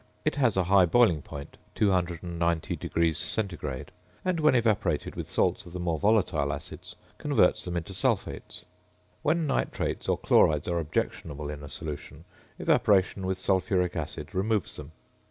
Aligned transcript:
It 0.25 0.33
has 0.37 0.57
a 0.57 0.63
high 0.63 0.87
boiling 0.87 1.21
point, 1.21 1.57
290° 1.75 3.15
C., 3.15 3.87
and, 4.25 4.39
when 4.39 4.55
evaporated 4.55 5.15
with 5.15 5.29
salts 5.29 5.67
of 5.67 5.73
the 5.73 5.79
more 5.79 5.99
volatile 5.99 6.51
acids, 6.51 6.95
converts 7.19 7.61
them 7.61 7.77
into 7.77 7.93
sulphates. 7.93 8.63
When 9.21 9.45
nitrates 9.45 10.09
or 10.09 10.17
chlorides 10.17 10.67
are 10.67 10.79
objectionable 10.79 11.51
in 11.51 11.61
a 11.61 11.69
solution, 11.69 12.25
evaporation 12.57 13.27
with 13.27 13.37
sulphuric 13.37 13.95
acid 13.95 14.33
removes 14.33 14.75
them. 14.75 14.91